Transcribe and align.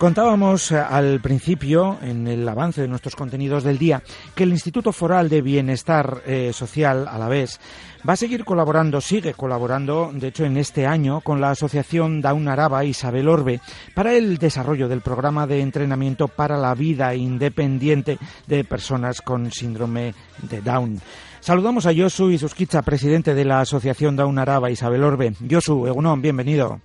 Contábamos 0.00 0.72
eh, 0.72 0.78
al 0.78 1.20
principio, 1.20 1.98
en 2.00 2.26
el 2.26 2.48
avance 2.48 2.80
de 2.80 2.88
nuestros 2.88 3.14
contenidos 3.14 3.64
del 3.64 3.76
día, 3.76 4.02
que 4.34 4.44
el 4.44 4.48
Instituto 4.48 4.92
Foral 4.92 5.28
de 5.28 5.42
Bienestar 5.42 6.22
eh, 6.24 6.52
Social, 6.54 7.06
a 7.06 7.18
la 7.18 7.28
vez, 7.28 7.60
va 8.08 8.14
a 8.14 8.16
seguir 8.16 8.46
colaborando, 8.46 9.02
sigue 9.02 9.34
colaborando, 9.34 10.10
de 10.14 10.28
hecho, 10.28 10.46
en 10.46 10.56
este 10.56 10.86
año, 10.86 11.20
con 11.20 11.42
la 11.42 11.50
Asociación 11.50 12.22
Down 12.22 12.48
Araba 12.48 12.82
Isabel 12.82 13.28
Orbe 13.28 13.60
para 13.94 14.14
el 14.14 14.38
desarrollo 14.38 14.88
del 14.88 15.02
programa 15.02 15.46
de 15.46 15.60
entrenamiento 15.60 16.28
para 16.28 16.56
la 16.56 16.74
vida 16.74 17.14
independiente 17.14 18.16
de 18.46 18.64
personas 18.64 19.20
con 19.20 19.52
síndrome 19.52 20.14
de 20.48 20.62
Down. 20.62 20.98
Saludamos 21.40 21.84
a 21.84 21.94
Josu 21.94 22.38
Susquicha, 22.38 22.80
presidente 22.80 23.34
de 23.34 23.44
la 23.44 23.60
Asociación 23.60 24.16
Down 24.16 24.38
Araba 24.38 24.70
Isabel 24.70 25.04
Orbe. 25.04 25.34
Josu, 25.46 25.86
Egunon, 25.86 26.22
bienvenido. 26.22 26.80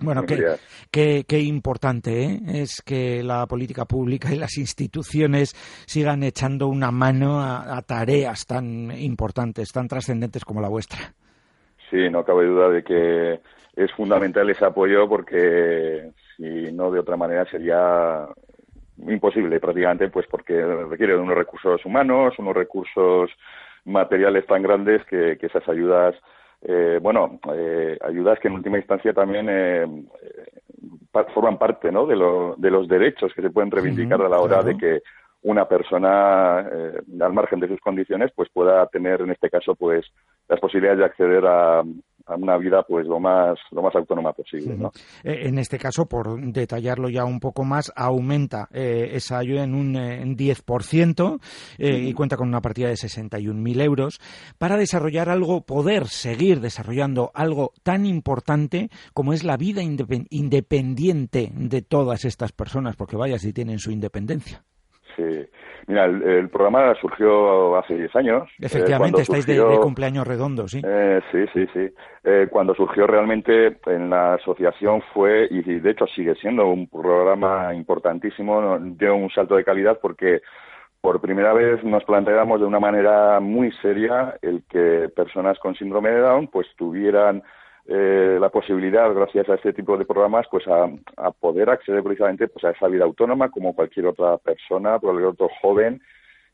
Bueno, 0.00 0.24
qué, 0.90 1.24
qué, 1.26 1.40
importante 1.40 2.24
¿eh? 2.24 2.40
es 2.46 2.82
que 2.82 3.22
la 3.22 3.46
política 3.46 3.84
pública 3.84 4.32
y 4.32 4.36
las 4.36 4.56
instituciones 4.58 5.54
sigan 5.86 6.22
echando 6.22 6.68
una 6.68 6.90
mano 6.90 7.40
a, 7.40 7.80
tareas 7.82 8.46
tan 8.46 8.90
importantes, 8.92 9.72
tan 9.72 9.88
trascendentes 9.88 10.44
como 10.44 10.60
la 10.60 10.68
vuestra. 10.68 10.98
Sí, 11.90 12.08
no 12.10 12.24
cabe 12.24 12.46
duda 12.46 12.68
de 12.68 12.82
que 12.84 13.40
es 13.76 13.92
fundamental 13.92 14.48
ese 14.50 14.64
apoyo 14.64 15.08
porque 15.08 16.10
si 16.36 16.72
no 16.72 16.90
de 16.90 17.00
otra 17.00 17.16
manera 17.16 17.44
sería 17.50 18.26
imposible 18.98 19.58
prácticamente, 19.58 20.08
pues 20.08 20.26
porque 20.30 20.64
requiere 20.88 21.14
de 21.14 21.20
unos 21.20 21.36
recursos 21.36 21.84
humanos, 21.84 22.34
unos 22.38 22.54
recursos 22.54 23.30
materiales 23.84 24.46
tan 24.46 24.62
grandes 24.62 25.04
que, 25.06 25.36
que 25.38 25.46
esas 25.46 25.68
ayudas 25.68 26.14
eh, 26.66 26.98
bueno, 27.02 27.38
eh, 27.52 27.98
ayudas 28.00 28.38
que 28.40 28.48
en 28.48 28.54
última 28.54 28.78
instancia 28.78 29.12
también 29.12 29.46
eh, 29.50 29.86
forman 31.34 31.58
parte 31.58 31.92
¿no? 31.92 32.06
de, 32.06 32.16
de 32.56 32.70
los 32.70 32.88
derechos 32.88 33.32
que 33.34 33.42
se 33.42 33.50
pueden 33.50 33.70
reivindicar 33.70 34.20
a 34.22 34.28
la 34.28 34.40
hora 34.40 34.62
de 34.62 34.76
que 34.76 35.02
una 35.42 35.68
persona, 35.68 36.60
al 36.60 37.32
margen 37.34 37.60
de 37.60 37.68
sus 37.68 37.80
condiciones, 37.80 38.32
pues 38.34 38.48
pueda 38.48 38.86
tener, 38.86 39.20
en 39.20 39.30
este 39.30 39.50
caso, 39.50 39.74
pues 39.74 40.06
las 40.48 40.58
posibilidades 40.58 41.00
de 41.00 41.04
acceder 41.04 41.44
a, 41.46 41.82
a 42.26 42.36
una 42.36 42.56
vida 42.56 42.82
pues 42.82 43.06
lo 43.06 43.20
más 43.20 43.58
lo 43.70 43.82
más 43.82 43.94
autónoma 43.94 44.32
posible 44.32 44.76
¿no? 44.76 44.92
Eh, 45.22 45.48
en 45.48 45.58
este 45.58 45.78
caso 45.78 46.06
por 46.06 46.40
detallarlo 46.40 47.08
ya 47.08 47.24
un 47.24 47.40
poco 47.40 47.64
más 47.64 47.92
aumenta 47.94 48.68
eh, 48.72 49.10
esa 49.12 49.38
ayuda 49.38 49.64
en 49.64 49.74
un 49.74 49.96
eh, 49.96 50.22
en 50.22 50.36
10% 50.36 51.40
y 51.78 52.12
cuenta 52.14 52.36
con 52.36 52.48
una 52.48 52.60
partida 52.60 52.88
de 52.88 52.94
61.000 52.94 53.82
euros 53.82 54.20
para 54.58 54.76
desarrollar 54.76 55.28
algo 55.28 55.62
poder 55.62 56.06
seguir 56.08 56.60
desarrollando 56.60 57.30
algo 57.34 57.72
tan 57.82 58.06
importante 58.06 58.90
como 59.12 59.32
es 59.32 59.44
la 59.44 59.56
vida 59.56 59.82
independiente 59.82 61.50
de 61.54 61.82
todas 61.82 62.24
estas 62.24 62.52
personas 62.52 62.96
porque 62.96 63.16
vaya 63.16 63.38
si 63.38 63.52
tienen 63.52 63.78
su 63.78 63.90
independencia 63.90 64.64
sí 65.16 65.46
Mira, 65.86 66.06
el, 66.06 66.48
programa 66.48 66.94
surgió 67.00 67.76
hace 67.76 67.94
10 67.94 68.16
años. 68.16 68.48
Eh, 68.58 68.66
Efectivamente, 68.66 69.22
estáis 69.22 69.46
de, 69.46 69.60
cumpleaños 69.82 70.26
redondo, 70.26 70.66
sí. 70.66 70.80
Eh, 70.84 71.20
sí, 71.30 71.44
sí, 71.52 71.66
sí. 71.74 71.90
Eh, 72.24 72.48
cuando 72.50 72.74
surgió 72.74 73.06
realmente 73.06 73.78
en 73.86 74.08
la 74.08 74.34
asociación 74.34 75.02
fue, 75.12 75.46
y 75.50 75.62
de 75.62 75.90
hecho 75.90 76.06
sigue 76.06 76.34
siendo 76.36 76.66
un 76.68 76.88
programa 76.88 77.74
importantísimo, 77.74 78.78
dio 78.80 79.14
un 79.14 79.30
salto 79.30 79.56
de 79.56 79.64
calidad 79.64 79.98
porque 80.00 80.40
por 81.02 81.20
primera 81.20 81.52
vez 81.52 81.84
nos 81.84 82.02
planteamos 82.04 82.60
de 82.60 82.66
una 82.66 82.80
manera 82.80 83.38
muy 83.40 83.70
seria 83.82 84.38
el 84.40 84.62
que 84.70 85.10
personas 85.14 85.58
con 85.58 85.74
síndrome 85.74 86.10
de 86.10 86.20
Down 86.20 86.48
pues 86.48 86.66
tuvieran 86.78 87.42
eh, 87.86 88.38
la 88.40 88.48
posibilidad, 88.48 89.12
gracias 89.12 89.48
a 89.48 89.56
este 89.56 89.74
tipo 89.74 89.98
de 89.98 90.06
programas, 90.06 90.46
pues 90.50 90.64
a, 90.66 90.88
poder 91.32 91.68
acceder 91.68 92.02
precisamente 92.02 92.48
pues 92.48 92.64
a 92.64 92.70
esa 92.70 92.88
vida 92.88 93.04
autónoma 93.04 93.50
como 93.50 93.74
cualquier 93.74 94.06
otra 94.06 94.38
persona, 94.38 94.98
cualquier 94.98 95.26
otro 95.26 95.48
joven, 95.60 96.00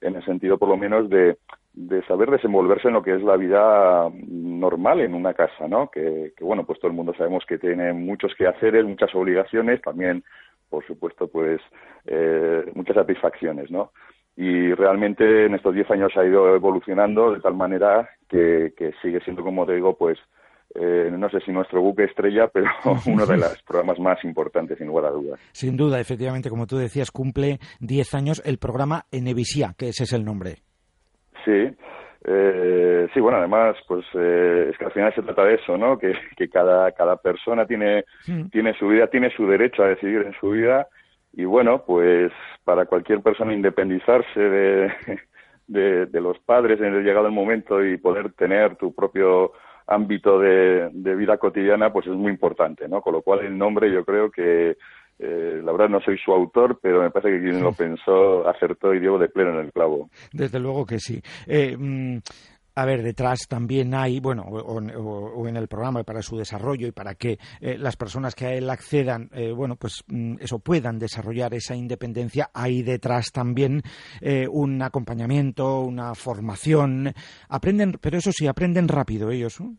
en 0.00 0.16
el 0.16 0.24
sentido 0.24 0.58
por 0.58 0.68
lo 0.68 0.76
menos 0.76 1.08
de, 1.08 1.36
de 1.72 2.02
saber 2.06 2.30
desenvolverse 2.30 2.88
en 2.88 2.94
lo 2.94 3.02
que 3.02 3.14
es 3.14 3.22
la 3.22 3.36
vida 3.36 4.10
normal 4.26 5.00
en 5.00 5.14
una 5.14 5.34
casa, 5.34 5.68
¿no? 5.68 5.88
Que, 5.88 6.32
bueno, 6.40 6.64
pues 6.64 6.80
todo 6.80 6.90
el 6.90 6.96
mundo 6.96 7.14
sabemos 7.14 7.44
que 7.46 7.58
tiene 7.58 7.92
muchos 7.92 8.34
quehaceres, 8.34 8.84
muchas 8.84 9.14
obligaciones, 9.14 9.80
también, 9.82 10.24
por 10.68 10.84
supuesto, 10.84 11.28
pues 11.28 11.60
eh, 12.06 12.72
muchas 12.74 12.96
satisfacciones, 12.96 13.70
¿no? 13.70 13.92
Y 14.36 14.72
realmente 14.74 15.46
en 15.46 15.54
estos 15.54 15.74
10 15.74 15.90
años 15.92 16.16
ha 16.16 16.24
ido 16.24 16.54
evolucionando 16.56 17.32
de 17.32 17.40
tal 17.40 17.54
manera 17.54 18.08
que, 18.28 18.72
que 18.76 18.92
sigue 19.02 19.20
siendo, 19.20 19.44
como 19.44 19.66
te 19.66 19.74
digo, 19.74 19.96
pues 19.96 20.18
eh, 20.74 21.10
no 21.10 21.28
sé 21.30 21.40
si 21.40 21.50
nuestro 21.50 21.80
buque 21.80 22.04
estrella, 22.04 22.48
pero 22.48 22.66
uno 23.06 23.26
de 23.26 23.36
los 23.36 23.62
programas 23.62 23.98
más 23.98 24.24
importantes, 24.24 24.78
sin 24.78 24.86
lugar 24.86 25.06
a 25.06 25.10
dudas. 25.10 25.40
Sin 25.52 25.76
duda, 25.76 26.00
efectivamente, 26.00 26.48
como 26.48 26.66
tú 26.66 26.76
decías, 26.76 27.10
cumple 27.10 27.58
10 27.80 28.14
años 28.14 28.42
el 28.44 28.58
programa 28.58 29.06
Enevisia, 29.10 29.74
que 29.76 29.88
ese 29.88 30.04
es 30.04 30.12
el 30.12 30.24
nombre. 30.24 30.56
Sí, 31.44 31.74
eh, 32.24 33.08
sí, 33.14 33.20
bueno, 33.20 33.38
además, 33.38 33.76
pues 33.88 34.04
eh, 34.14 34.68
es 34.70 34.78
que 34.78 34.84
al 34.84 34.92
final 34.92 35.14
se 35.14 35.22
trata 35.22 35.44
de 35.44 35.54
eso, 35.54 35.76
¿no? 35.76 35.98
Que, 35.98 36.12
cada, 36.52 36.92
cada 36.92 37.16
persona 37.16 37.66
tiene, 37.66 38.04
tiene 38.52 38.74
su 38.78 38.88
vida, 38.88 39.06
tiene 39.06 39.30
su 39.30 39.46
derecho 39.46 39.82
a 39.82 39.88
decidir 39.88 40.22
en 40.22 40.34
su 40.38 40.50
vida 40.50 40.86
y 41.32 41.44
bueno, 41.44 41.84
pues 41.86 42.32
para 42.64 42.86
cualquier 42.86 43.22
persona 43.22 43.54
independizarse 43.54 44.40
de, 44.40 44.92
de, 45.66 46.06
de 46.06 46.20
los 46.20 46.38
padres 46.40 46.80
en 46.80 46.94
el 46.94 47.04
llegado 47.04 47.26
el 47.26 47.32
momento 47.32 47.84
y 47.84 47.96
poder 47.96 48.32
tener 48.32 48.76
tu 48.76 48.94
propio 48.94 49.52
ámbito 49.90 50.38
de, 50.38 50.88
vida 51.16 51.36
cotidiana, 51.36 51.92
pues 51.92 52.06
es 52.06 52.14
muy 52.14 52.32
importante, 52.32 52.88
¿no? 52.88 53.02
Con 53.02 53.14
lo 53.14 53.22
cual 53.22 53.40
el 53.40 53.58
nombre 53.58 53.92
yo 53.92 54.04
creo 54.04 54.30
que, 54.30 54.76
eh, 55.18 55.60
la 55.62 55.72
verdad 55.72 55.88
no 55.88 56.00
soy 56.00 56.16
su 56.16 56.32
autor, 56.32 56.78
pero 56.80 57.02
me 57.02 57.10
parece 57.10 57.36
que 57.36 57.42
quien 57.42 57.62
lo 57.62 57.72
pensó 57.72 58.48
acertó 58.48 58.94
y 58.94 59.00
dio 59.00 59.18
de 59.18 59.28
pleno 59.28 59.50
en 59.50 59.66
el 59.66 59.72
clavo. 59.72 60.08
Desde 60.32 60.60
luego 60.60 60.86
que 60.86 60.98
sí. 60.98 61.20
Eh, 61.46 61.76
mm, 61.76 62.18
a 62.80 62.86
ver, 62.86 63.02
detrás 63.02 63.46
también 63.48 63.94
hay, 63.94 64.20
bueno, 64.20 64.42
o, 64.42 65.48
en 65.48 65.56
el 65.56 65.68
programa 65.68 66.02
para 66.04 66.22
su 66.22 66.36
desarrollo 66.36 66.86
y 66.86 66.92
para 66.92 67.14
que 67.14 67.38
eh, 67.60 67.76
las 67.78 67.96
personas 67.96 68.34
que 68.34 68.46
a 68.46 68.54
él 68.54 68.68
accedan, 68.70 69.30
bueno, 69.54 69.76
pues 69.76 70.04
mm, 70.08 70.36
eso 70.40 70.58
puedan 70.58 70.98
desarrollar 70.98 71.54
esa 71.54 71.74
independencia, 71.74 72.50
hay 72.54 72.82
detrás 72.82 73.32
también 73.32 73.82
un 74.50 74.82
acompañamiento, 74.82 75.80
una 75.80 76.14
formación. 76.14 77.12
Aprenden, 77.48 77.94
pero 78.00 78.18
eso 78.18 78.32
sí, 78.32 78.46
aprenden 78.46 78.88
rápido 78.88 79.30
ellos. 79.30 79.60
¿no? 79.60 79.76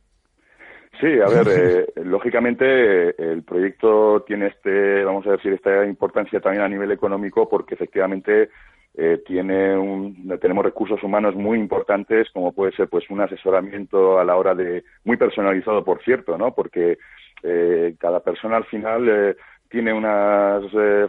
Sí, 0.99 1.07
a 1.19 1.27
ver, 1.27 1.47
eh, 1.97 2.01
lógicamente 2.03 3.09
el 3.31 3.43
proyecto 3.43 4.23
tiene 4.27 4.47
este, 4.47 5.03
vamos 5.03 5.25
a 5.27 5.31
decir, 5.31 5.53
esta 5.53 5.85
importancia 5.85 6.39
también 6.39 6.63
a 6.63 6.69
nivel 6.69 6.91
económico 6.91 7.49
porque 7.49 7.75
efectivamente 7.75 8.49
eh, 8.95 9.21
tiene 9.25 9.77
un, 9.77 10.37
tenemos 10.41 10.65
recursos 10.65 11.01
humanos 11.03 11.35
muy 11.35 11.57
importantes 11.57 12.29
como 12.31 12.51
puede 12.51 12.73
ser 12.73 12.89
pues 12.89 13.09
un 13.09 13.21
asesoramiento 13.21 14.19
a 14.19 14.25
la 14.25 14.35
hora 14.35 14.53
de 14.53 14.83
muy 15.05 15.17
personalizado 15.17 15.83
por 15.83 16.03
cierto, 16.03 16.37
¿no? 16.37 16.53
Porque 16.53 16.97
eh, 17.43 17.95
cada 17.99 18.19
persona 18.19 18.57
al 18.57 18.65
final 18.65 19.35
tiene 19.69 19.93
unas 19.93 20.63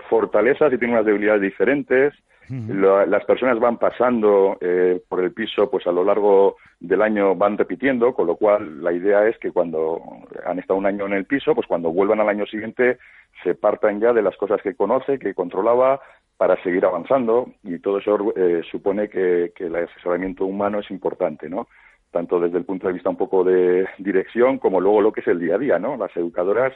fortalezas 0.09 0.73
y 0.73 0.79
tiene 0.79 0.95
unas 0.95 1.07
debilidades 1.07 1.43
diferentes 1.43 2.15
las 2.49 3.25
personas 3.25 3.59
van 3.59 3.79
pasando 3.79 4.59
eh, 4.61 5.01
por 5.09 5.23
el 5.23 5.33
piso 5.33 5.71
pues 5.71 5.87
a 5.87 5.93
lo 5.93 6.05
largo 6.05 6.57
del 6.81 7.01
año 7.01 7.35
van 7.35 7.57
repitiendo, 7.57 8.15
con 8.15 8.27
lo 8.27 8.37
cual 8.37 8.83
la 8.83 8.93
idea 8.93 9.27
es 9.27 9.39
que 9.39 9.53
cuando 9.53 10.03
han 10.45 10.59
estado 10.59 10.79
un 10.79 10.87
año 10.87 11.07
en 11.07 11.15
el 11.15 11.25
piso, 11.25 11.55
pues 11.55 11.67
cuando 11.67 11.93
vuelvan 11.93 12.21
al 12.21 12.29
año 12.29 12.45
siguiente 12.47 12.99
se 13.43 13.55
partan 13.55 14.01
ya 14.01 14.13
de 14.13 14.23
las 14.23 14.37
cosas 14.37 14.61
que 14.61 14.75
conoce, 14.75 15.19
que 15.19 15.35
controlaba, 15.35 16.01
para 16.43 16.61
seguir 16.65 16.85
avanzando 16.85 17.53
y 17.63 17.79
todo 17.79 17.99
eso 17.99 18.35
eh, 18.35 18.63
supone 18.69 19.09
que, 19.09 19.53
el 19.57 19.77
asesoramiento 19.77 20.45
humano 20.45 20.81
es 20.81 20.91
importante, 20.91 21.49
¿no? 21.49 21.69
Tanto 22.11 22.41
desde 22.41 22.59
el 22.59 22.65
punto 22.65 22.89
de 22.89 22.95
vista 22.95 23.11
un 23.11 23.17
poco 23.17 23.45
de 23.45 23.87
dirección 23.99 24.59
como 24.59 24.81
luego 24.81 25.01
lo 25.03 25.13
que 25.13 25.21
es 25.21 25.29
el 25.29 25.39
día 25.39 25.55
a 25.55 25.59
día, 25.59 25.79
¿no? 25.79 25.97
Las 25.97 26.11
educadoras 26.17 26.73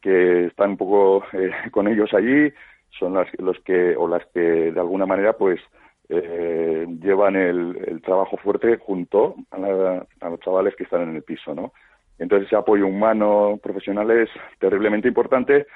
que 0.00 0.44
están 0.46 0.70
un 0.70 0.76
poco 0.76 1.24
eh, 1.32 1.50
con 1.72 1.88
ellos 1.88 2.14
allí, 2.14 2.52
son 3.00 3.14
las, 3.14 3.26
los 3.40 3.58
que 3.64 3.96
o 3.96 4.06
las 4.06 4.24
que 4.26 4.70
de 4.70 4.78
alguna 4.78 5.06
manera 5.06 5.32
pues 5.32 5.58
eh, 6.08 6.86
llevan 7.02 7.34
el, 7.34 8.00
trabajo 8.04 8.36
fuerte 8.36 8.76
junto 8.76 9.34
a, 9.50 10.28
los 10.28 10.38
chavales 10.38 10.76
que 10.76 10.84
están 10.84 11.02
en 11.02 11.16
el 11.16 11.24
piso, 11.24 11.52
¿no? 11.52 11.72
Entonces 12.20 12.46
ese 12.46 12.54
apoyo 12.54 12.86
humano 12.86 13.58
profesional 13.60 14.08
es 14.12 14.30
terriblemente 14.60 15.08
importante 15.08 15.66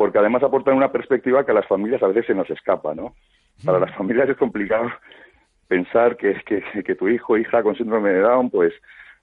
porque 0.00 0.18
además 0.18 0.42
aportan 0.42 0.78
una 0.78 0.90
perspectiva 0.90 1.44
que 1.44 1.50
a 1.50 1.54
las 1.54 1.66
familias 1.66 2.02
a 2.02 2.06
veces 2.06 2.24
se 2.24 2.34
nos 2.34 2.48
escapa, 2.48 2.94
¿no? 2.94 3.12
Para 3.62 3.78
las 3.78 3.94
familias 3.94 4.30
es 4.30 4.36
complicado 4.38 4.90
pensar 5.68 6.16
que, 6.16 6.40
que, 6.46 6.62
que 6.82 6.94
tu 6.94 7.06
hijo 7.06 7.34
o 7.34 7.36
hija 7.36 7.62
con 7.62 7.76
síndrome 7.76 8.08
de 8.08 8.20
Down, 8.20 8.48
pues, 8.48 8.72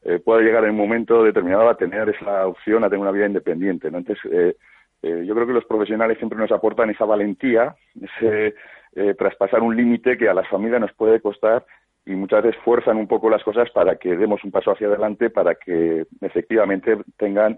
eh, 0.03 0.19
pueda 0.19 0.41
llegar 0.41 0.63
en 0.65 0.69
un 0.69 0.77
momento 0.77 1.23
determinado 1.23 1.67
a 1.67 1.77
tener 1.77 2.09
esa 2.09 2.45
opción, 2.45 2.83
a 2.83 2.89
tener 2.89 3.01
una 3.01 3.09
vida 3.09 3.25
independiente, 3.25 3.89
¿no? 3.89 3.97
Entonces, 3.97 4.23
eh, 4.31 4.55
eh, 5.01 5.23
yo 5.25 5.33
creo 5.33 5.47
que 5.47 5.53
los 5.53 5.65
profesionales 5.65 6.19
siempre 6.19 6.37
nos 6.37 6.51
aportan 6.51 6.91
esa 6.91 7.05
valentía, 7.05 7.75
ese 7.99 8.53
eh, 8.93 9.15
traspasar 9.15 9.63
un 9.63 9.75
límite 9.75 10.15
que 10.15 10.29
a 10.29 10.35
las 10.35 10.47
familias 10.47 10.81
nos 10.81 10.93
puede 10.93 11.19
costar 11.21 11.65
y 12.05 12.11
muchas 12.11 12.43
veces 12.43 12.61
fuerzan 12.63 12.97
un 12.97 13.07
poco 13.07 13.31
las 13.31 13.43
cosas 13.43 13.67
para 13.71 13.95
que 13.95 14.15
demos 14.15 14.43
un 14.43 14.51
paso 14.51 14.73
hacia 14.73 14.85
adelante, 14.85 15.31
para 15.31 15.55
que 15.55 16.05
efectivamente 16.21 16.99
tengan 17.17 17.57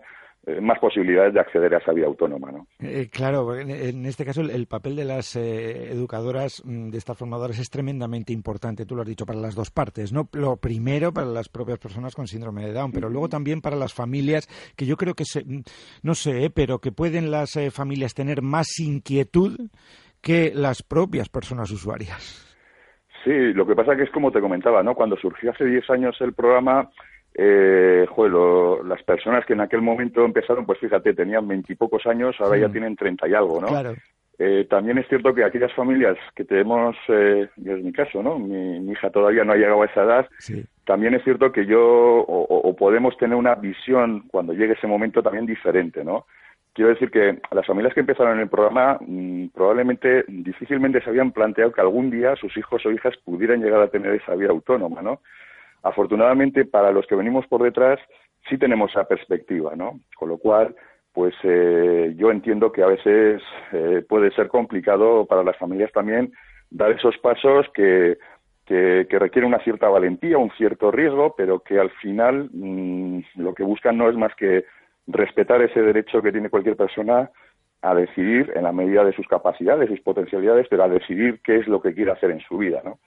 más 0.61 0.79
posibilidades 0.79 1.33
de 1.33 1.39
acceder 1.39 1.73
a 1.73 1.77
esa 1.77 1.93
vida 1.93 2.07
autónoma. 2.07 2.51
¿no? 2.51 2.67
Eh, 2.79 3.09
claro, 3.11 3.55
en, 3.55 4.05
este 4.05 4.25
caso 4.25 4.41
el, 4.41 4.67
papel 4.67 4.95
de 4.95 5.05
las 5.05 5.35
eh, 5.35 5.91
educadoras, 5.91 6.63
mm, 6.65 6.89
de 6.89 6.97
estas 6.97 7.17
formadoras, 7.17 7.59
es 7.59 7.69
tremendamente 7.69 8.33
importante, 8.33 8.85
tú 8.85 8.95
lo 8.95 9.01
has 9.01 9.07
dicho, 9.07 9.25
para 9.25 9.39
las 9.39 9.55
dos 9.55 9.71
partes. 9.71 10.11
¿no? 10.13 10.27
Lo 10.33 10.57
primero 10.57 11.13
para 11.13 11.27
las 11.27 11.49
propias 11.49 11.79
personas 11.79 12.15
con 12.15 12.27
síndrome 12.27 12.65
de 12.65 12.73
Down, 12.73 12.91
pero 12.91 13.09
luego 13.09 13.29
también 13.29 13.61
para 13.61 13.75
las 13.75 13.93
familias, 13.93 14.47
que 14.75 14.85
yo 14.85 14.97
creo 14.97 15.13
que, 15.13 15.25
se, 15.25 15.43
mm, 15.43 15.63
no 16.03 16.15
sé, 16.15 16.49
pero 16.49 16.79
que 16.79 16.91
pueden 16.91 17.31
las 17.31 17.57
familias 17.71 18.13
tener 18.13 18.41
más 18.41 18.79
inquietud 18.79 19.57
que 20.21 20.51
las 20.53 20.83
propias 20.83 21.29
personas 21.29 21.71
usuarias. 21.71 22.45
Sí, 23.23 23.53
lo 23.53 23.65
que 23.67 23.75
pasa 23.75 23.95
que 23.95 24.03
es 24.03 24.11
como 24.11 24.31
te 24.31 24.39
comentaba, 24.39 24.81
¿no? 24.81 24.95
Cuando 24.95 25.17
surgió 25.17 25.51
hace 25.51 25.65
10 25.65 25.89
años 25.89 26.15
el 26.21 26.33
programa, 26.33 26.89
eh, 27.41 28.06
joder, 28.09 28.86
las 28.86 29.01
personas 29.03 29.45
que 29.45 29.53
en 29.53 29.62
aquel 29.62 29.81
momento 29.81 30.25
empezaron, 30.25 30.65
pues 30.65 30.77
fíjate, 30.80 31.13
tenían 31.13 31.47
veintipocos 31.47 32.06
años, 32.06 32.36
ahora 32.39 32.57
ya 32.57 32.68
tienen 32.68 32.97
treinta 32.97 33.30
y 33.30 33.33
algo, 33.33 33.62
¿no? 33.62 33.68
Claro. 33.68 33.95
Eh, 34.38 34.68
también 34.69 34.97
es 34.97 35.07
cierto 35.07 35.33
que 35.33 35.45
aquellas 35.45 35.71
familias 35.74 36.18
que 36.36 36.44
tenemos, 36.44 36.97
eh, 37.07 37.47
es 37.56 37.83
mi 37.83 37.94
caso, 37.94 38.21
¿no? 38.21 38.39
Mi, 38.39 38.91
hija 38.91 39.09
todavía 39.09 39.45
no 39.45 39.53
ha 39.53 39.56
llegado 39.56 39.81
a 39.81 39.86
esa 39.86 40.03
edad. 40.03 40.30
También 40.86 41.13
es 41.13 41.24
cierto 41.24 41.50
que 41.53 41.65
yo, 41.65 41.80
o, 41.81 42.75
podemos 42.75 43.15
tener 43.18 43.38
una 43.38 43.56
visión 43.56 44.25
cuando 44.30 44.51
llegue 44.51 44.74
ese 44.74 44.88
momento 44.88 45.24
también 45.24 45.45
diferente, 45.45 46.03
¿no? 46.03 46.25
Quiero 46.74 46.89
decir 46.89 47.09
que 47.09 47.39
las 47.51 47.65
familias 47.65 47.94
que 47.94 48.01
empezaron 48.01 48.33
en 48.33 48.42
el 48.42 48.50
programa 48.50 48.97
mm, 49.00 49.47
probablemente 49.53 50.25
difícilmente 50.27 51.01
se 51.01 51.09
habían 51.09 51.31
planteado 51.31 51.71
que 51.71 51.81
algún 51.81 52.09
día 52.09 52.35
sus 52.35 52.56
hijos 52.57 52.85
o 52.85 52.92
hijas 52.92 53.15
pudieran 53.24 53.62
llegar 53.62 53.81
a 53.81 53.88
tener 53.88 54.13
esa 54.13 54.35
vida 54.35 54.50
autónoma, 54.50 55.01
¿no? 55.01 55.21
Afortunadamente, 55.83 56.65
para 56.65 56.91
los 56.91 57.05
que 57.07 57.15
venimos 57.15 57.47
por 57.47 57.63
detrás, 57.63 57.99
sí 58.49 58.57
tenemos 58.57 58.91
esa 58.91 59.07
perspectiva, 59.07 59.75
¿no? 59.75 59.99
Con 60.15 60.29
lo 60.29 60.37
cual, 60.37 60.75
pues 61.13 61.33
eh, 61.43 62.13
yo 62.15 62.31
entiendo 62.31 62.71
que 62.71 62.83
a 62.83 62.87
veces 62.87 63.41
eh, 63.71 64.03
puede 64.07 64.31
ser 64.31 64.47
complicado 64.47 65.25
para 65.25 65.43
las 65.43 65.57
familias 65.57 65.91
también 65.91 66.31
dar 66.69 66.91
esos 66.91 67.17
pasos 67.17 67.67
que, 67.73 68.17
que, 68.65 69.05
requieren 69.09 69.47
una 69.47 69.63
cierta 69.63 69.89
valentía, 69.89 70.37
un 70.37 70.51
cierto 70.51 70.91
riesgo, 70.91 71.33
pero 71.35 71.59
que 71.61 71.79
al 71.79 71.89
final 71.89 72.49
mm, 72.53 73.19
lo 73.35 73.53
que 73.55 73.63
buscan 73.63 73.97
no 73.97 74.09
es 74.09 74.15
más 74.15 74.35
que 74.35 74.65
respetar 75.07 75.61
ese 75.61 75.81
derecho 75.81 76.21
que 76.21 76.31
tiene 76.31 76.49
cualquier 76.51 76.75
persona 76.75 77.31
a 77.81 77.95
decidir 77.95 78.51
en 78.55 78.63
la 78.63 78.71
medida 78.71 79.03
de 79.05 79.13
sus 79.13 79.27
capacidades, 79.27 79.89
sus 79.89 80.01
potencialidades, 80.01 80.67
pero 80.69 80.83
a 80.83 80.89
decidir 80.89 81.39
qué 81.43 81.57
es 81.57 81.67
lo 81.67 81.81
que 81.81 81.93
quiere 81.93 82.11
hacer 82.11 82.31
en 82.31 82.41
su 82.41 82.57
vida, 82.57 82.81
¿no? 82.83 82.99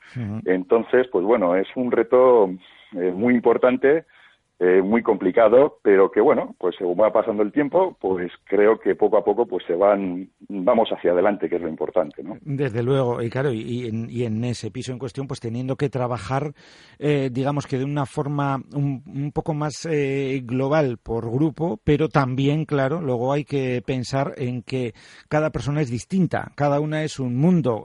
Entonces, 0.46 1.06
pues 1.12 1.24
bueno, 1.24 1.56
es 1.56 1.69
un 1.76 1.92
reto 1.92 2.50
eh, 2.92 3.12
muy 3.14 3.34
importante 3.34 4.04
eh, 4.64 4.81
muy 4.81 5.03
complicado, 5.03 5.81
pero 5.82 6.09
que 6.09 6.20
bueno, 6.20 6.55
pues 6.56 6.76
según 6.79 7.00
va 7.00 7.12
pasando 7.12 7.43
el 7.43 7.50
tiempo, 7.50 7.97
pues 8.00 8.31
creo 8.44 8.79
que 8.79 8.94
poco 8.94 9.17
a 9.17 9.25
poco 9.25 9.44
pues 9.44 9.64
se 9.67 9.75
van, 9.75 10.31
vamos 10.49 10.88
hacia 10.91 11.11
adelante, 11.11 11.49
que 11.49 11.56
es 11.56 11.62
lo 11.62 11.69
importante, 11.69 12.23
¿no? 12.23 12.37
Desde 12.43 12.81
luego, 12.85 13.20
y 13.20 13.29
claro, 13.29 13.53
y, 13.53 13.88
en, 13.88 14.44
ese 14.44 14.70
piso 14.70 14.93
en 14.93 15.00
cuestión, 15.00 15.26
pues 15.26 15.41
teniendo 15.41 15.75
que 15.75 15.88
trabajar, 15.88 16.53
eh, 17.00 17.29
digamos 17.32 17.67
que 17.67 17.76
de 17.76 17.85
una 17.85 18.06
forma 18.06 18.62
un, 18.73 19.32
poco 19.35 19.53
más 19.53 19.85
eh, 19.91 20.41
global 20.44 20.99
por 21.03 21.29
grupo, 21.29 21.81
pero 21.82 22.09
también, 22.09 22.64
claro, 22.64 23.00
luego 23.00 23.32
hay 23.32 23.43
que 23.43 23.82
pensar 23.85 24.35
en 24.37 24.62
que 24.62 24.94
cada 25.29 25.50
persona 25.50 25.81
es 25.81 25.91
distinta, 25.91 26.53
cada 26.55 26.79
una 26.79 27.03
es 27.03 27.19
un 27.19 27.35
mundo, 27.35 27.82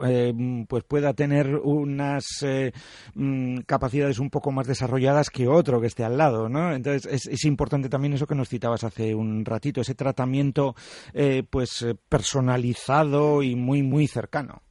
pues 0.70 0.84
pueda 0.84 1.16
tener 1.16 1.56
unas 1.56 2.46
mm, 3.16 3.62
capacidades 3.66 4.20
un 4.20 4.30
poco 4.30 4.52
más 4.52 4.68
desarrolladas 4.68 5.32
que 5.32 5.48
otro 5.48 5.82
que 5.82 5.88
esté 5.88 6.04
al 6.04 6.18
lado, 6.20 6.50
¿no? 6.50 6.67
Entonces 6.74 7.28
es, 7.28 7.46
importante 7.46 7.90
también 7.90 8.14
eso 8.14 8.28
que 8.28 8.36
nos 8.36 8.50
citabas 8.50 8.84
hace 8.84 9.14
un 9.16 9.46
ratito, 9.46 9.82
ese 9.82 9.96
tratamiento 9.96 10.74
eh, 11.14 11.44
pues 11.50 11.82
eh, 11.82 11.96
personalizado 12.10 13.44
y 13.44 13.56
muy 13.56 13.84
muy 13.84 14.08
cercano. 14.08 14.62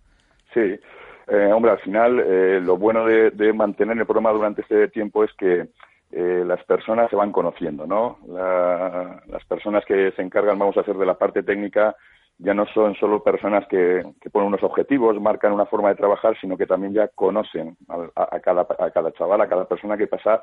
Sí, 0.52 0.60
eh, 0.60 1.52
hombre, 1.52 1.72
al 1.72 1.80
final 1.80 2.64
lo 2.64 2.76
bueno 2.76 3.04
de, 3.04 3.52
mantener 3.52 3.98
el 3.98 4.06
programa 4.06 4.32
durante 4.32 4.62
este 4.62 4.88
tiempo 4.88 5.24
es 5.24 5.30
que 5.34 5.68
las 6.12 6.62
personas 6.64 7.10
se 7.10 7.16
van 7.16 7.32
conociendo, 7.32 7.86
¿no? 7.86 8.18
las 8.28 9.44
personas 9.46 9.84
que 9.84 10.12
se 10.12 10.22
encargan, 10.22 10.58
vamos 10.58 10.76
a 10.76 10.80
hacer 10.80 10.96
de 10.96 11.04
la 11.04 11.18
parte 11.18 11.42
técnica, 11.42 11.94
ya 12.38 12.54
no 12.54 12.66
son 12.66 12.94
solo 12.94 13.22
personas 13.22 13.66
que, 13.68 14.02
ponen 14.30 14.48
unos 14.48 14.62
objetivos, 14.62 15.20
marcan 15.20 15.52
una 15.52 15.66
forma 15.66 15.88
de 15.88 15.96
trabajar, 15.96 16.36
sino 16.40 16.56
que 16.56 16.66
también 16.66 16.92
ya 16.92 17.08
conocen 17.08 17.76
a, 17.88 18.08
a 18.14 18.40
cada 18.40 19.12
chaval, 19.12 19.40
a 19.40 19.48
cada 19.48 19.66
persona 19.66 19.96
que 19.96 20.06
pasa 20.06 20.42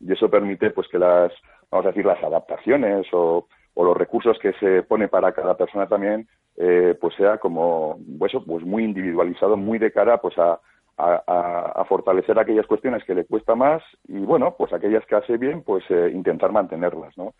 y 0.00 0.12
eso 0.12 0.30
permite 0.30 0.70
pues 0.70 0.88
que 0.88 0.98
las 0.98 1.32
vamos 1.70 1.86
a 1.86 1.90
decir 1.90 2.04
las 2.04 2.22
adaptaciones 2.22 3.06
o, 3.12 3.46
o 3.74 3.84
los 3.84 3.96
recursos 3.96 4.38
que 4.38 4.52
se 4.54 4.82
pone 4.82 5.08
para 5.08 5.32
cada 5.32 5.56
persona 5.56 5.86
también 5.86 6.26
eh, 6.56 6.96
pues 7.00 7.14
sea 7.14 7.38
como 7.38 7.98
pues, 8.18 8.32
pues 8.46 8.64
muy 8.64 8.84
individualizado 8.84 9.56
muy 9.56 9.78
de 9.78 9.92
cara 9.92 10.20
pues 10.20 10.36
a, 10.38 10.60
a, 10.96 11.84
fortalecer 11.88 12.38
aquellas 12.38 12.66
cuestiones 12.66 13.02
que 13.04 13.14
le 13.14 13.24
cuesta 13.24 13.54
más 13.54 13.82
y 14.06 14.18
bueno 14.18 14.54
pues 14.58 14.72
aquellas 14.72 15.04
que 15.06 15.16
hace 15.16 15.38
bien 15.38 15.62
pues 15.62 15.84
eh, 15.88 16.10
intentar 16.12 16.52
mantenerlas 16.52 17.16
no 17.16 17.32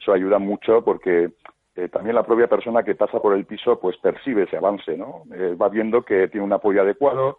eso 0.00 0.12
ayuda 0.12 0.38
mucho 0.38 0.84
porque 0.84 1.30
eh, 1.74 1.88
también 1.88 2.14
la 2.14 2.22
propia 2.22 2.46
persona 2.46 2.84
que 2.84 2.94
pasa 2.94 3.20
por 3.20 3.34
el 3.34 3.44
piso 3.44 3.80
pues 3.80 3.96
percibe 3.96 4.44
ese 4.44 4.56
avance 4.56 4.96
no 4.96 5.24
va 5.60 5.68
viendo 5.68 6.02
que 6.02 6.28
tiene 6.28 6.46
un 6.46 6.52
apoyo 6.52 6.82
adecuado 6.82 7.38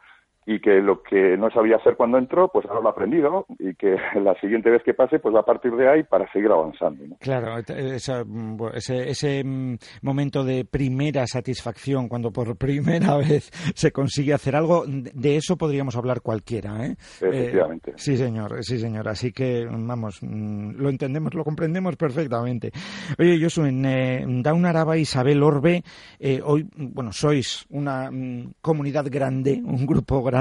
y 0.49 0.59
que 0.59 0.81
lo 0.81 1.03
que 1.03 1.37
no 1.37 1.51
sabía 1.51 1.75
hacer 1.75 1.95
cuando 1.95 2.17
entró, 2.17 2.47
pues 2.47 2.65
ahora 2.65 2.81
lo 2.81 2.87
ha 2.87 2.91
aprendido 2.91 3.45
y 3.59 3.75
que 3.75 3.95
la 4.19 4.33
siguiente 4.41 4.71
vez 4.71 4.81
que 4.81 4.95
pase, 4.95 5.19
pues 5.19 5.35
va 5.35 5.41
a 5.41 5.45
partir 5.45 5.71
de 5.73 5.87
ahí 5.87 6.01
para 6.01 6.29
seguir 6.31 6.49
avanzando. 6.49 7.03
Claro, 7.19 7.55
ese, 7.59 9.09
ese 9.09 9.43
mm, 9.43 9.75
momento 10.01 10.43
de 10.43 10.65
primera 10.65 11.27
satisfacción, 11.27 12.09
cuando 12.09 12.31
por 12.31 12.57
primera 12.57 13.15
vez 13.17 13.51
se 13.75 13.91
consigue 13.91 14.33
hacer 14.33 14.55
algo, 14.55 14.85
de 14.87 15.35
eso 15.35 15.55
podríamos 15.55 15.95
hablar 15.95 16.21
cualquiera. 16.21 16.83
¿eh? 16.83 16.95
Efectivamente. 17.21 17.91
Eh, 17.91 17.93
sí, 17.97 18.17
señor, 18.17 18.63
sí, 18.63 18.79
señor. 18.79 19.07
Así 19.07 19.31
que, 19.31 19.67
vamos, 19.69 20.17
mm, 20.23 20.77
lo 20.77 20.89
entendemos, 20.89 21.35
lo 21.35 21.43
comprendemos 21.43 21.95
perfectamente. 21.95 22.71
Oye, 23.19 23.39
Josu, 23.39 23.65
en 23.65 23.85
eh, 23.85 24.25
Daun 24.41 24.65
Araba, 24.65 24.97
Isabel 24.97 25.43
Orbe, 25.43 25.83
eh, 26.19 26.41
hoy, 26.43 26.67
bueno, 26.75 27.11
sois 27.11 27.67
una 27.69 28.09
mm, 28.09 28.53
comunidad 28.61 29.05
grande, 29.11 29.61
un 29.63 29.85
grupo 29.85 30.23
grande 30.23 30.38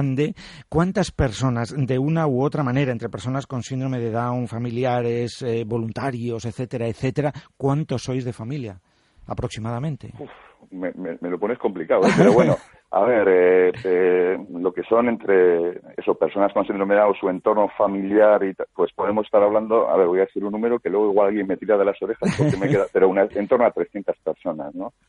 ¿cuántas 0.68 1.10
personas, 1.10 1.74
de 1.76 1.98
una 1.98 2.26
u 2.26 2.42
otra 2.42 2.62
manera, 2.62 2.92
entre 2.92 3.08
personas 3.08 3.46
con 3.46 3.62
síndrome 3.62 3.98
de 3.98 4.10
Down, 4.10 4.48
familiares, 4.48 5.42
eh, 5.42 5.64
voluntarios, 5.66 6.44
etcétera, 6.44 6.86
etcétera, 6.86 7.32
cuántos 7.56 8.02
sois 8.02 8.24
de 8.24 8.32
familia 8.32 8.80
aproximadamente? 9.26 10.12
me, 10.70 10.90
lo 11.20 11.38
pones 11.38 11.58
complicado, 11.58 12.02
¿eh? 12.02 12.10
pero 12.16 12.32
bueno, 12.32 12.56
a 12.90 13.04
ver, 13.04 13.72
eh, 13.84 14.38
lo 14.50 14.72
que 14.72 14.82
son 14.84 15.08
entre 15.08 15.80
eso, 15.96 16.14
personas 16.14 16.52
con 16.52 16.66
síndrome 16.66 16.94
de 16.94 17.00
Down, 17.00 17.14
su 17.14 17.28
entorno 17.28 17.68
familiar, 17.76 18.42
y 18.44 18.54
pues 18.74 18.92
podemos 18.92 19.24
estar 19.26 19.42
hablando, 19.42 19.88
a 19.88 19.96
ver, 19.96 20.06
voy 20.06 20.20
a 20.20 20.24
decir 20.26 20.44
un 20.44 20.52
número 20.52 20.78
que 20.78 20.90
luego 20.90 21.10
igual 21.10 21.28
alguien 21.28 21.46
me 21.46 21.56
tira 21.56 21.76
de 21.76 21.84
las 21.84 22.00
orejas 22.02 22.34
porque 22.36 22.56
me 22.56 22.68
queda, 22.68 22.86
pero 22.92 23.08
una, 23.08 23.28
en 23.30 23.48
torno 23.48 23.66
a 23.66 23.70
300 23.70 24.16
personas, 24.18 24.74
¿no? 24.74 24.92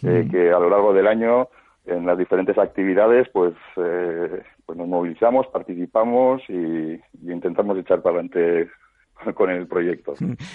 Mm. 0.00 0.30
que 0.30 0.52
a 0.52 0.60
lo 0.60 0.70
largo 0.70 0.92
del 0.92 1.08
año 1.08 1.48
en 1.88 2.06
las 2.06 2.18
diferentes 2.18 2.56
actividades, 2.58 3.28
pues, 3.32 3.54
eh, 3.76 4.42
pues 4.66 4.78
nos 4.78 4.86
movilizamos, 4.86 5.46
participamos 5.48 6.42
y, 6.48 7.00
intentamos 7.30 7.78
echar 7.78 8.02
para 8.02 8.20
adelante 8.20 8.70
con 9.34 9.50
el 9.50 9.66
proyecto. 9.66 10.14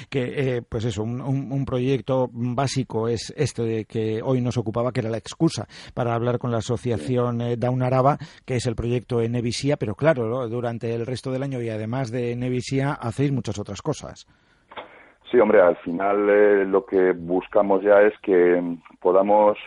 Que, 0.10 0.58
eh, 0.58 0.62
pues 0.68 0.86
eso, 0.86 1.04
un, 1.04 1.66
proyecto 1.66 2.30
básico 2.32 3.08
es 3.08 3.34
esto 3.36 3.63
de 3.63 3.86
que 3.86 4.22
hoy 4.24 4.42
nos 4.42 4.58
ocupaba, 4.58 4.92
que 4.92 5.00
era 5.00 5.10
la 5.10 5.18
excusa 5.18 5.66
para 5.94 6.13
hablar 6.13 6.38
con 6.38 6.52
la 6.52 6.58
asociación 6.58 7.40
sí. 7.40 7.58
Eh, 7.60 7.84
Araba, 7.84 8.18
que 8.46 8.56
es 8.56 8.66
el 8.68 8.75
proyecto 8.75 9.22
Nevisia, 9.22 9.78
pero 9.78 9.96
claro, 9.96 10.48
durante 10.48 10.94
el 10.94 11.06
resto 11.06 11.32
del 11.32 11.44
año 11.44 11.62
y 11.62 11.70
además 11.70 12.12
de 12.12 12.36
Nevisia 12.36 12.94
hacéis 12.94 13.32
muchas 13.32 13.60
otras 13.60 13.82
cosas. 13.82 14.28
Sí, 15.32 15.40
hombre, 15.40 15.62
al 15.62 15.78
final 15.78 16.70
lo 16.70 16.86
que 16.86 17.12
buscamos 17.13 17.82
ya 17.82 18.02
es 18.02 18.13
que 18.22 18.62
podamos 19.00 19.58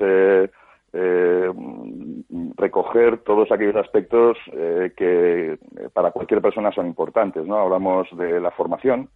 eh, 0.93 1.53
recoger 2.57 3.19
todos 3.19 3.51
aquellos 3.51 3.77
aspectos 3.77 4.39
eh, 4.53 4.93
que 4.97 5.53
eh, 5.53 5.59
para 5.93 6.11
cualquier 6.11 6.41
persona 6.41 6.73
son 6.73 6.87
importantes, 6.87 7.47
¿no? 7.47 7.59
Hablamos 7.59 8.09
de 8.17 8.41
la 8.41 8.51
formación, 8.53 9.09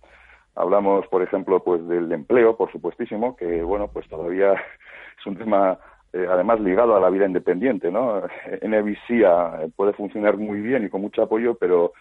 hablamos, 0.54 1.06
por 1.08 1.22
ejemplo, 1.22 1.62
pues 1.62 1.86
del 1.88 2.10
empleo, 2.12 2.56
por 2.56 2.70
supuestísimo, 2.72 3.36
que 3.36 3.62
bueno, 3.62 3.88
pues 3.88 4.08
todavía 4.08 4.52
es 5.18 5.26
un 5.26 5.36
tema 5.36 5.78
eh, 6.12 6.26
además 6.28 6.58
ligado 6.60 6.96
a 6.96 7.00
la 7.00 7.08
vida 7.08 7.26
independiente, 7.26 7.90
¿no? 7.90 8.22
NVCIA 8.62 9.68
puede 9.76 9.92
funcionar 9.92 10.36
muy 10.36 10.60
bien 10.60 10.84
y 10.84 10.88
con 10.88 11.00
mucho 11.00 11.22
apoyo, 11.22 11.54
pero 11.54 11.92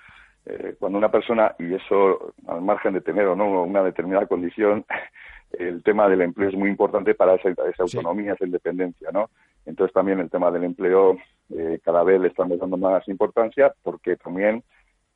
eh, 0.46 0.76
cuando 0.80 0.98
una 0.98 1.12
persona, 1.12 1.54
y 1.60 1.76
eso 1.76 2.34
al 2.48 2.62
margen 2.62 2.94
de 2.94 3.02
tener 3.02 3.28
o 3.28 3.36
no 3.36 3.64
una 3.64 3.84
determinada 3.84 4.26
condición, 4.26 4.86
el 5.52 5.84
tema 5.84 6.08
del 6.08 6.22
empleo 6.22 6.50
es 6.50 6.56
muy 6.56 6.70
importante 6.70 7.16
para 7.16 7.36
esa, 7.36 7.50
autonomía, 7.80 8.34
esa 8.34 8.46
independencia, 8.46 9.10
¿no? 9.12 9.30
Entonces 9.66 9.94
también 9.94 10.20
el 10.20 10.30
tema 10.30 10.52
del 10.52 10.64
empleo 10.64 11.18
eh, 11.56 11.80
cada 11.84 12.04
vez 12.04 12.22
le 12.22 12.28
estamos 12.28 12.60
dando 12.60 12.78
más 12.78 13.08
importancia 13.08 13.74
porque 13.84 14.16
también, 14.16 14.64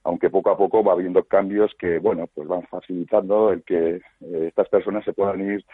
aunque 0.04 0.30
poco 0.30 0.50
a 0.50 0.58
poco 0.58 0.84
va 0.84 0.94
habiendo 0.94 1.24
cambios 1.24 1.74
que, 1.78 2.00
bueno, 2.00 2.28
pues 2.34 2.48
van 2.48 2.63
facilitando 2.63 3.52
el 3.52 3.63
que 3.63 3.96
eh, 3.96 4.02
estas 4.48 4.70
personas 4.70 5.04
se 5.06 5.13
puedan 5.13 5.42
ir 5.42 5.66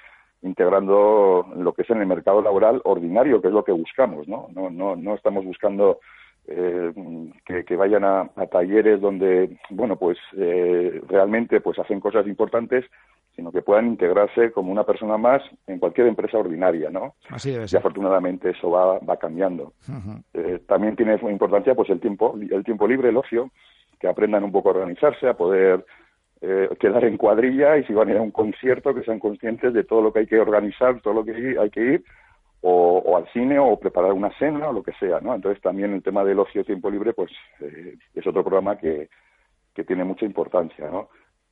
integrando 0.41 1.45
lo 1.55 1.73
que 1.73 1.81
es 1.81 1.89
en 1.89 2.01
el 2.01 2.07
mercado 2.07 2.41
laboral 2.41 2.81
ordinario, 2.85 3.41
que 3.41 3.47
es 3.47 3.53
lo 3.53 3.63
que 3.63 3.73
buscamos, 3.73 4.27
¿no? 4.27 4.47
No, 4.53 4.69
no, 4.69 4.95
no 4.95 5.15
estamos 5.15 5.43
buscando 5.43 5.99
eh, 6.47 6.91
que, 7.45 7.75
vayan 7.75 8.03
a, 8.03 8.27
talleres 8.51 8.99
donde, 9.01 9.57
bueno, 9.69 9.97
pues 9.97 10.17
eh, 10.35 10.99
realmente 11.07 11.61
pues 11.61 11.77
hacen 11.77 11.99
cosas 11.99 12.25
importantes, 12.25 12.85
sino 13.39 13.53
que 13.53 13.61
puedan 13.61 13.87
integrarse 13.87 14.51
como 14.51 14.69
una 14.69 14.83
persona 14.83 15.17
más 15.17 15.41
en 15.65 15.79
cualquier 15.79 16.07
empresa 16.07 16.37
ordinaria, 16.37 16.89
¿no? 16.89 17.15
Así 17.29 17.51
debe 17.51 17.67
Y 17.71 17.75
afortunadamente 17.77 18.49
eso 18.49 18.69
va, 18.69 18.99
va 18.99 19.15
cambiando. 19.15 19.71
Eh, 20.33 20.59
también 20.67 20.97
tiene 20.97 21.17
importancia 21.23 21.73
pues 21.73 21.89
el 21.89 22.01
tiempo, 22.01 22.37
el 22.37 22.65
tiempo 22.65 22.85
libre, 22.85 23.07
el 23.07 23.15
ocio, 23.15 23.49
que 23.97 24.09
aprendan 24.09 24.43
un 24.43 24.51
poco 24.51 24.69
a 24.69 24.73
organizarse, 24.73 25.25
a 25.29 25.35
poder 25.35 25.85
quedar 26.79 27.03
en 27.05 27.17
cuadrilla 27.17 27.77
y 27.77 27.83
si 27.85 27.93
van 27.93 28.09
a 28.09 28.11
ir 28.11 28.17
a 28.17 28.21
un 28.21 28.31
concierto 28.31 28.93
que 28.93 29.03
sean 29.03 29.19
conscientes 29.19 29.73
de 29.73 29.83
todo 29.83 30.01
lo 30.01 30.11
que 30.11 30.19
hay 30.19 30.27
que 30.27 30.39
organizar, 30.39 30.99
todo 31.01 31.13
lo 31.13 31.23
que 31.25 31.57
hay 31.57 31.69
que 31.69 31.81
ir 31.81 32.03
o, 32.61 33.15
al 33.17 33.27
cine 33.31 33.57
o 33.57 33.77
preparar 33.77 34.11
una 34.11 34.31
cena 34.37 34.67
o 34.69 34.73
lo 34.73 34.83
que 34.83 34.93
sea, 34.93 35.21
¿no? 35.21 35.33
Entonces 35.33 35.61
también 35.61 35.93
el 35.93 36.03
tema 36.03 36.25
del 36.25 36.39
ocio 36.39 36.65
tiempo 36.65 36.89
libre, 36.89 37.13
pues 37.13 37.31
eh, 37.61 37.95
es 38.13 38.27
otro 38.27 38.43
programa 38.43 38.77
que, 38.77 39.09
que 39.73 39.85
tiene 39.85 40.03
mucha 40.03 40.25
importancia, 40.25 40.89
¿no? 40.89 41.09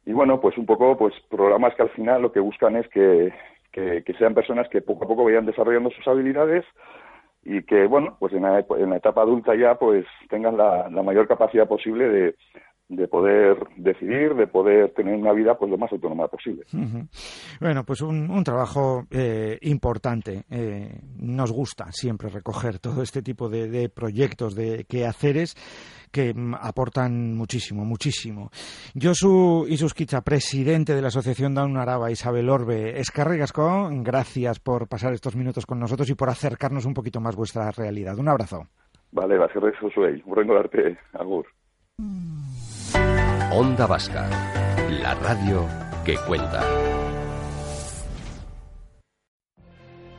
Y 0.08 0.14
bueno, 0.14 0.40
pues 0.40 0.58
un 0.58 0.66
poco, 0.66 0.98
pues 0.98 1.14
programas 1.30 1.76
que 1.76 1.82
al 1.82 1.90
final 1.90 2.22
lo 2.22 2.32
que 2.32 2.40
buscan 2.40 2.78
es 2.78 2.88
que, 2.88 3.34
que, 3.74 4.16
sean 4.18 4.34
personas 4.34 4.70
que 4.70 4.82
poco 4.82 5.04
a 5.04 5.08
poco 5.08 5.26
vayan 5.26 5.46
desarrollando 5.46 5.92
sus 5.92 6.08
habilidades 6.08 6.64
y 7.44 7.62
que, 7.64 7.86
bueno, 7.88 8.16
pues 8.18 8.32
en 8.32 8.44
la, 8.44 8.66
en 8.78 8.90
la 8.90 8.96
etapa 8.96 9.24
adulta 9.24 9.54
ya, 9.54 9.76
pues 9.76 10.06
tengan 10.30 10.56
la, 10.56 10.90
la 10.90 11.04
mayor 11.04 11.28
capacidad 11.28 11.68
posible 11.68 12.08
de, 12.08 12.36
de 12.90 13.08
poder 13.08 13.58
decidir, 13.76 14.34
de 14.36 14.48
poder 14.48 14.94
tener 14.94 15.16
una 15.16 15.34
vida 15.34 15.58
pues 15.58 15.70
lo 15.70 15.78
más 15.78 15.92
autónoma 15.92 16.28
posible. 16.28 16.64
Bueno, 17.60 17.84
pues 17.84 18.02
un, 18.02 18.44
trabajo 18.44 19.06
eh, 19.12 19.58
importante. 19.64 20.46
Eh, 20.50 21.02
nos 21.18 21.52
gusta 21.52 21.92
siempre 21.92 22.30
recoger 22.30 22.80
todo 22.80 23.02
este 23.04 23.22
tipo 23.22 23.50
de, 23.50 23.90
proyectos, 23.90 24.56
de 24.56 24.86
quehaceres 24.86 25.56
que 26.12 26.34
mm, 26.34 26.56
aportan 26.56 27.36
muchísimo, 27.36 27.86
muchísimo. 27.86 28.50
Josu 29.00 29.66
Isusquicha, 29.68 30.22
presidente 30.22 30.96
de 30.96 31.02
la 31.02 31.08
Asociación 31.10 31.54
Down 31.54 31.78
Araba, 31.78 32.12
Isabel 32.12 32.50
Orbe, 32.50 33.00
Escarregasco, 33.00 33.90
gracias 33.92 34.60
por 34.60 34.88
pasar 34.88 35.14
estos 35.14 35.36
minutos 35.36 35.66
con 35.66 35.80
nosotros 35.80 36.10
y 36.10 36.16
por 36.16 36.30
acercarnos 36.30 36.86
un 36.86 36.94
poquito 36.94 37.20
más 37.20 37.36
vuestra 37.36 37.72
realidad. 37.72 38.18
Un 38.18 38.30
abrazo. 38.30 38.68
Vale, 39.12 39.36
gracias, 39.36 39.64
Josué. 39.80 40.22
Un 40.26 40.48
darte 40.48 40.98
agur. 41.14 41.46
Onda 43.52 43.88
Vasca, 43.88 44.30
la 45.02 45.16
radio 45.16 45.66
que 46.06 46.16
cuenta. 46.28 46.62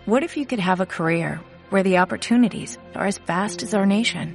What 0.06 0.22
if 0.22 0.36
you 0.38 0.46
could 0.46 0.58
have 0.58 0.80
a 0.80 0.86
career 0.86 1.38
where 1.68 1.82
the 1.82 1.98
opportunities 1.98 2.78
are 2.94 3.06
as 3.06 3.18
vast 3.18 3.62
as 3.62 3.74
our 3.74 3.84
nation, 3.84 4.34